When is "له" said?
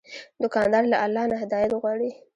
0.91-0.97